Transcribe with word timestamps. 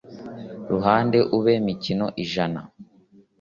ruhande 0.71 1.17
ube 1.37 1.53
mikono 1.67 2.07
ijana 2.23 2.61